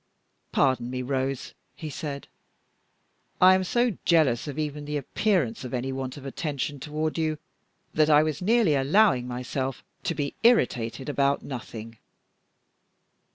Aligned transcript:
"Pardon 0.51 0.89
me, 0.89 1.03
Rose," 1.03 1.53
he 1.75 1.87
said; 1.91 2.27
"I 3.39 3.53
am 3.53 3.63
so 3.63 3.99
jealous 4.03 4.47
of 4.47 4.57
even 4.57 4.85
the 4.85 4.97
appearance 4.97 5.63
of 5.63 5.75
any 5.75 5.91
want 5.91 6.17
of 6.17 6.25
attention 6.25 6.79
toward 6.79 7.19
you, 7.19 7.37
that 7.93 8.09
I 8.09 8.23
was 8.23 8.41
nearly 8.41 8.73
allowing 8.73 9.27
myself 9.27 9.83
to 10.05 10.15
be 10.15 10.33
irritated 10.43 11.07
about 11.07 11.43
nothing." 11.43 11.99